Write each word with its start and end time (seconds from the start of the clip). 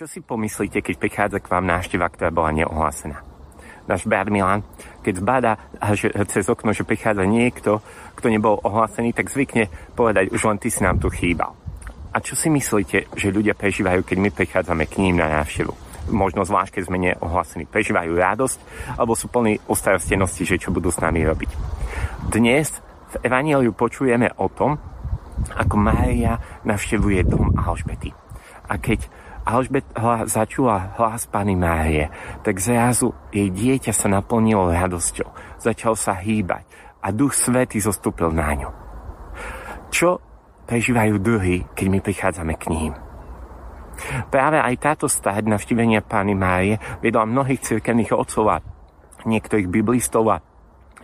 Čo 0.00 0.08
si 0.08 0.24
pomyslíte, 0.24 0.80
keď 0.80 0.96
prichádza 0.96 1.38
k 1.44 1.52
vám 1.52 1.68
návšteva, 1.68 2.08
ktorá 2.08 2.32
bola 2.32 2.56
neohlásená? 2.56 3.20
Náš 3.84 4.08
brat 4.08 4.32
Milan, 4.32 4.64
keď 5.04 5.14
zbada 5.20 5.52
že 5.92 6.08
cez 6.24 6.48
okno, 6.48 6.72
že 6.72 6.88
prichádza 6.88 7.28
niekto, 7.28 7.84
kto 8.16 8.32
nebol 8.32 8.56
ohlásený, 8.64 9.12
tak 9.12 9.28
zvykne 9.28 9.68
povedať, 9.92 10.32
už 10.32 10.40
len 10.48 10.56
ty 10.56 10.72
si 10.72 10.80
nám 10.80 10.96
tu 11.04 11.12
chýbal. 11.12 11.52
A 12.16 12.24
čo 12.24 12.32
si 12.32 12.48
myslíte, 12.48 13.12
že 13.12 13.28
ľudia 13.28 13.52
prežívajú, 13.52 14.00
keď 14.00 14.16
my 14.24 14.30
prichádzame 14.32 14.88
k 14.88 15.04
ním 15.04 15.20
na 15.20 15.28
návštevu? 15.36 15.76
Možno 16.16 16.48
zvlášť, 16.48 16.80
keď 16.80 16.82
sme 16.88 17.04
neohlásení. 17.04 17.68
Prežívajú 17.68 18.16
radosť, 18.16 18.58
alebo 18.96 19.12
sú 19.12 19.28
plní 19.28 19.60
ustarostenosti, 19.68 20.48
že 20.48 20.56
čo 20.56 20.72
budú 20.72 20.88
s 20.88 20.96
nami 20.96 21.28
robiť. 21.28 21.50
Dnes 22.24 22.72
v 23.12 23.14
Evangeliu 23.20 23.76
počujeme 23.76 24.32
o 24.40 24.48
tom, 24.48 24.80
ako 25.60 25.76
Mária 25.76 26.40
navštevuje 26.64 27.20
dom 27.28 27.52
Alžbety. 27.52 28.16
A 28.64 28.80
keď 28.80 29.02
Alžbeta 29.40 30.28
začula 30.28 30.94
hlas 31.00 31.24
Pany 31.26 31.56
Márie, 31.56 32.12
tak 32.44 32.60
zrazu 32.60 33.16
jej 33.32 33.48
dieťa 33.48 33.90
sa 33.90 34.06
naplnilo 34.12 34.68
radosťou. 34.70 35.58
Začal 35.58 35.96
sa 35.96 36.14
hýbať 36.16 36.64
a 37.00 37.10
Duch 37.10 37.32
Svety 37.32 37.80
zostúpil 37.80 38.30
na 38.30 38.52
ňu. 38.52 38.70
Čo 39.90 40.20
prežívajú 40.68 41.18
druhy, 41.18 41.66
keď 41.72 41.86
my 41.88 41.98
prichádzame 41.98 42.54
k 42.60 42.64
ním? 42.70 42.92
Práve 44.32 44.60
aj 44.60 44.74
táto 44.80 45.06
stáť 45.10 45.44
navštívenia 45.44 46.00
Pány 46.00 46.32
Márie 46.32 46.80
viedla 47.04 47.28
mnohých 47.28 47.60
cirkevných 47.60 48.16
otcov 48.16 48.44
a 48.48 48.62
niektorých 49.28 49.68
biblistov 49.68 50.24
a 50.30 50.40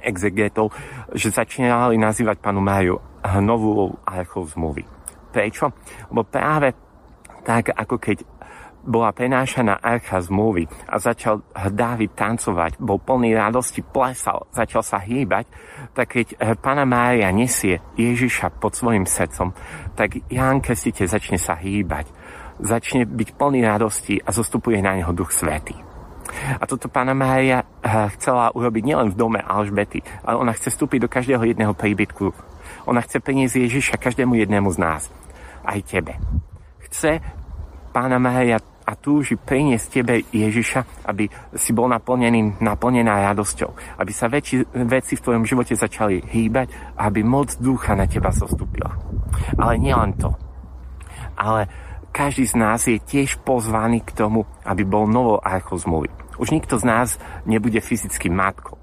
exegetov, 0.00 0.72
že 1.12 1.32
začínali 1.32 1.96
nazývať 2.00 2.40
Panu 2.40 2.60
Máriu 2.64 3.00
novú 3.40 3.96
archou 4.06 4.46
zmluvy. 4.48 4.84
Prečo? 5.32 5.72
Lebo 6.08 6.24
práve 6.24 6.85
tak 7.46 7.70
ako 7.70 8.02
keď 8.02 8.26
bola 8.86 9.10
prenášaná 9.10 9.82
archa 9.82 10.22
zmluvy 10.22 10.70
a 10.86 10.98
začal 11.02 11.42
Dávid 11.74 12.14
tancovať, 12.14 12.78
bol 12.78 13.02
plný 13.02 13.34
radosti, 13.34 13.82
plesal, 13.82 14.46
začal 14.54 14.86
sa 14.86 15.02
hýbať, 15.02 15.50
tak 15.92 16.14
keď 16.14 16.58
Pana 16.62 16.86
Mária 16.86 17.30
nesie 17.34 17.82
Ježiša 17.98 18.62
pod 18.62 18.78
svojim 18.78 19.04
srdcom, 19.04 19.50
tak 19.98 20.22
Ján 20.30 20.62
Krstiteľ 20.62 21.06
začne 21.10 21.38
sa 21.38 21.58
hýbať, 21.58 22.06
začne 22.62 23.04
byť 23.04 23.28
plný 23.34 23.66
radosti 23.66 24.22
a 24.22 24.30
zostupuje 24.30 24.78
na 24.78 24.94
neho 24.94 25.10
Duch 25.10 25.34
Svetý. 25.34 25.74
A 26.58 26.66
toto 26.66 26.90
pána 26.90 27.14
Mária 27.14 27.62
eh, 27.62 28.10
chcela 28.18 28.50
urobiť 28.50 28.82
nielen 28.82 29.14
v 29.14 29.18
dome 29.18 29.40
Alžbety, 29.42 30.02
ale 30.26 30.42
ona 30.42 30.52
chce 30.54 30.74
vstúpiť 30.74 31.06
do 31.06 31.08
každého 31.10 31.42
jedného 31.46 31.74
príbytku. 31.74 32.34
Ona 32.90 33.02
chce 33.02 33.22
priniesť 33.22 33.62
Ježiša 33.62 33.94
každému 33.98 34.34
jednému 34.34 34.70
z 34.74 34.78
nás. 34.78 35.02
Aj 35.62 35.78
tebe 35.82 36.18
chce 36.86 37.20
pána 37.92 38.20
Mária 38.20 38.60
a 38.86 38.92
túži 38.94 39.34
priniesť 39.34 39.86
tebe 39.90 40.22
Ježiša, 40.30 41.10
aby 41.10 41.26
si 41.58 41.74
bol 41.74 41.90
naplnený, 41.90 42.62
naplnená 42.62 43.18
radosťou. 43.34 43.98
Aby 43.98 44.12
sa 44.14 44.30
väčši, 44.30 44.62
veci 44.86 45.18
v 45.18 45.24
tvojom 45.26 45.42
živote 45.42 45.74
začali 45.74 46.22
hýbať 46.22 46.94
a 46.94 47.10
aby 47.10 47.26
moc 47.26 47.58
ducha 47.58 47.98
na 47.98 48.06
teba 48.06 48.30
zostúpila. 48.30 48.94
Ale 49.58 49.82
nielen 49.82 50.14
to. 50.14 50.30
Ale 51.34 51.66
každý 52.14 52.46
z 52.46 52.54
nás 52.54 52.86
je 52.86 53.02
tiež 53.02 53.42
pozvaný 53.42 54.06
k 54.06 54.14
tomu, 54.14 54.46
aby 54.62 54.86
bol 54.86 55.10
novou 55.10 55.42
archou 55.42 55.76
zmluvy. 55.76 56.08
Už 56.38 56.54
nikto 56.54 56.78
z 56.78 56.84
nás 56.86 57.08
nebude 57.42 57.82
fyzicky 57.82 58.30
matkou. 58.30 58.78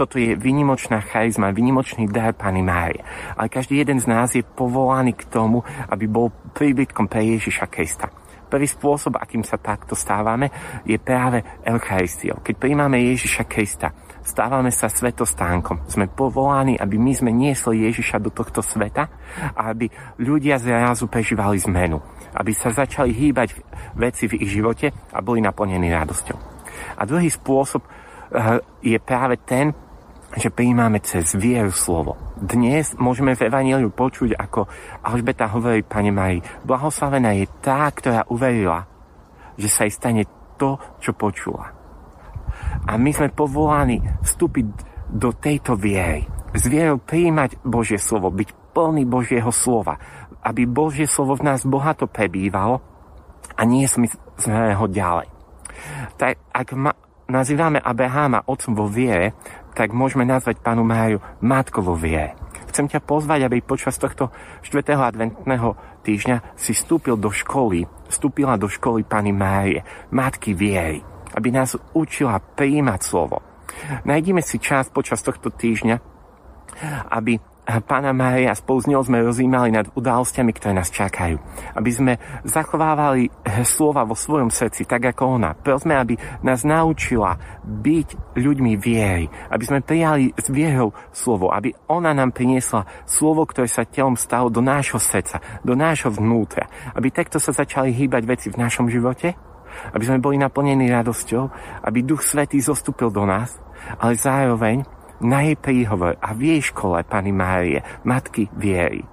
Toto 0.00 0.16
je 0.16 0.32
vynimočná 0.32 1.04
charizma, 1.04 1.52
vynimočný 1.52 2.08
dar 2.08 2.32
Pany 2.32 2.64
Márie. 2.64 3.04
Ale 3.36 3.52
každý 3.52 3.84
jeden 3.84 4.00
z 4.00 4.08
nás 4.08 4.32
je 4.32 4.40
povolaný 4.40 5.12
k 5.12 5.28
tomu, 5.28 5.60
aby 5.92 6.08
bol 6.08 6.32
príbytkom 6.56 7.04
pre 7.04 7.20
Ježiša 7.36 7.68
Krista. 7.68 8.08
Prvý 8.48 8.64
spôsob, 8.64 9.20
akým 9.20 9.44
sa 9.44 9.60
takto 9.60 9.92
stávame, 9.92 10.48
je 10.88 10.96
práve 10.96 11.44
Eucharistiou. 11.68 12.40
Keď 12.40 12.54
príjmame 12.56 13.12
Ježiša 13.12 13.44
Krista, 13.44 13.92
stávame 14.24 14.72
sa 14.72 14.88
svetostánkom. 14.88 15.84
Sme 15.84 16.08
povolaní, 16.08 16.80
aby 16.80 16.96
my 16.96 17.12
sme 17.12 17.30
niesli 17.36 17.84
Ježiša 17.84 18.24
do 18.24 18.32
tohto 18.32 18.64
sveta 18.64 19.04
a 19.52 19.68
aby 19.68 19.92
ľudia 20.16 20.56
zrazu 20.56 21.12
prežívali 21.12 21.60
zmenu. 21.68 22.00
Aby 22.32 22.56
sa 22.56 22.72
začali 22.72 23.12
hýbať 23.12 23.52
veci 24.00 24.32
v 24.32 24.40
ich 24.40 24.48
živote 24.48 24.96
a 25.12 25.20
boli 25.20 25.44
naplnení 25.44 25.92
radosťou. 25.92 26.38
A 26.96 27.04
druhý 27.04 27.28
spôsob 27.28 27.84
eh, 27.84 28.64
je 28.80 28.96
práve 28.96 29.36
ten, 29.44 29.89
že 30.36 30.54
prijímame 30.54 31.02
cez 31.02 31.34
vieru 31.34 31.74
slovo. 31.74 32.14
Dnes 32.38 32.94
môžeme 32.94 33.34
v 33.34 33.50
Evangeliu 33.50 33.90
počuť, 33.90 34.38
ako 34.38 34.70
Alžbeta 35.02 35.50
hovorí 35.50 35.82
Pane 35.82 36.14
Mari, 36.14 36.38
blahoslavená 36.62 37.34
je 37.34 37.50
tá, 37.58 37.90
ktorá 37.90 38.26
uverila, 38.30 38.86
že 39.58 39.66
sa 39.66 39.84
jej 39.84 39.94
stane 39.94 40.22
to, 40.54 40.78
čo 41.02 41.16
počula. 41.16 41.74
A 42.86 42.94
my 42.94 43.10
sme 43.10 43.34
povolaní 43.34 44.00
vstúpiť 44.22 44.66
do 45.10 45.34
tejto 45.34 45.74
viery. 45.74 46.28
S 46.54 46.66
vierou 46.70 46.98
prijímať 47.02 47.62
Božie 47.66 47.98
slovo, 47.98 48.30
byť 48.30 48.74
plný 48.74 49.02
Božieho 49.06 49.50
slova, 49.50 49.98
aby 50.40 50.66
Božie 50.66 51.10
slovo 51.10 51.34
v 51.36 51.46
nás 51.46 51.66
bohato 51.66 52.06
prebývalo 52.06 52.80
a 53.58 53.62
nie 53.66 53.84
sme 53.90 54.08
ho 54.74 54.86
ďalej. 54.86 55.28
Tak 56.16 56.32
ak 56.54 56.68
ma, 56.74 56.92
nazývame 57.30 57.78
Abraháma 57.78 58.42
otcom 58.46 58.74
vo 58.74 58.86
viere, 58.90 59.36
tak 59.74 59.94
môžeme 59.94 60.26
nazvať 60.26 60.62
pánu 60.62 60.82
Máriu 60.86 61.18
matkou 61.40 61.82
vo 61.82 61.94
viere. 61.94 62.36
Chcem 62.70 62.86
ťa 62.86 63.02
pozvať, 63.02 63.50
aby 63.50 63.66
počas 63.66 63.98
tohto 63.98 64.30
4. 64.62 64.94
adventného 64.94 65.74
týždňa 66.06 66.54
si 66.54 66.70
vstúpil 66.70 67.18
do 67.18 67.34
školy, 67.34 67.82
vstúpila 68.06 68.54
do 68.54 68.70
školy 68.70 69.02
Pany 69.02 69.34
Márie, 69.34 69.82
matky 70.14 70.54
viery, 70.54 71.02
aby 71.34 71.50
nás 71.50 71.74
učila 71.94 72.38
prijímať 72.38 73.00
slovo. 73.02 73.42
Najdime 74.06 74.42
si 74.42 74.62
čas 74.62 74.86
počas 74.86 75.18
tohto 75.22 75.50
týždňa, 75.50 75.96
aby 77.10 77.42
Pána 77.78 78.10
Mária 78.10 78.50
spolu 78.58 78.78
s 78.82 78.90
ňou 78.90 79.06
sme 79.06 79.22
rozímali 79.22 79.70
nad 79.70 79.86
udalosťami, 79.94 80.50
ktoré 80.50 80.74
nás 80.74 80.90
čakajú. 80.90 81.38
Aby 81.78 81.90
sme 81.94 82.12
zachovávali 82.42 83.30
slova 83.62 84.02
vo 84.02 84.18
svojom 84.18 84.50
srdci, 84.50 84.82
tak 84.82 85.14
ako 85.14 85.38
ona. 85.38 85.54
Prosme, 85.54 85.94
aby 85.94 86.18
nás 86.42 86.66
naučila 86.66 87.38
byť 87.62 88.34
ľuďmi 88.34 88.72
viery. 88.74 89.30
Aby 89.54 89.64
sme 89.70 89.86
prijali 89.86 90.34
s 90.34 90.50
vierou 90.50 90.90
slovo. 91.14 91.54
Aby 91.54 91.78
ona 91.86 92.10
nám 92.10 92.34
priniesla 92.34 92.90
slovo, 93.06 93.46
ktoré 93.46 93.70
sa 93.70 93.86
telom 93.86 94.18
stalo 94.18 94.50
do 94.50 94.58
nášho 94.58 94.98
srdca, 94.98 95.38
do 95.62 95.78
nášho 95.78 96.10
vnútra. 96.10 96.66
Aby 96.98 97.14
takto 97.14 97.38
sa 97.38 97.54
začali 97.54 97.94
hýbať 97.94 98.22
veci 98.26 98.46
v 98.50 98.58
našom 98.58 98.90
živote. 98.90 99.38
Aby 99.94 100.04
sme 100.10 100.18
boli 100.18 100.42
naplnení 100.42 100.90
radosťou. 100.90 101.42
Aby 101.86 102.02
Duch 102.02 102.26
Svetý 102.26 102.58
zostúpil 102.58 103.14
do 103.14 103.22
nás. 103.22 103.54
Ale 104.02 104.18
zároveň 104.18 104.82
na 105.20 105.44
jej 105.44 105.56
príhovor 105.56 106.16
a 106.20 106.32
v 106.32 106.56
jej 106.56 106.62
škole 106.72 107.00
Pany 107.04 107.32
Márie, 107.32 107.84
Matky 108.04 108.48
viery. 108.56 109.04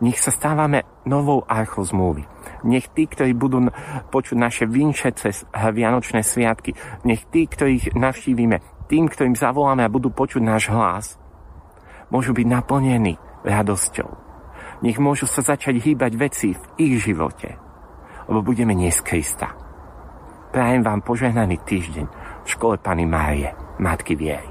Nech 0.00 0.16
sa 0.16 0.32
stávame 0.32 0.88
novou 1.04 1.44
archou 1.44 1.84
zmluvy. 1.84 2.24
Nech 2.64 2.88
tí, 2.88 3.04
ktorí 3.04 3.36
budú 3.36 3.68
počuť 4.08 4.36
naše 4.36 4.64
vinče 4.64 5.12
cez 5.12 5.44
Vianočné 5.52 6.24
sviatky, 6.24 6.72
nech 7.04 7.28
tí, 7.28 7.44
ktorých 7.44 7.92
navštívime, 7.92 8.88
tým, 8.88 9.12
ktorým 9.12 9.36
zavoláme 9.36 9.84
a 9.84 9.92
budú 9.92 10.08
počuť 10.08 10.40
náš 10.40 10.72
hlas, 10.72 11.06
môžu 12.08 12.32
byť 12.32 12.46
naplnení 12.48 13.20
radosťou. 13.44 14.10
Nech 14.80 14.96
môžu 14.96 15.28
sa 15.28 15.44
začať 15.44 15.76
hýbať 15.76 16.12
veci 16.16 16.56
v 16.56 16.64
ich 16.80 17.04
živote, 17.04 17.60
lebo 18.24 18.40
budeme 18.40 18.72
niesť 18.72 19.00
Krista. 19.04 19.52
Prajem 20.50 20.82
vám 20.82 21.04
požehnaný 21.04 21.60
týždeň 21.62 22.06
v 22.42 22.48
škole 22.48 22.80
Pany 22.80 23.04
Márie, 23.04 23.52
Matky 23.78 24.16
viery. 24.16 24.49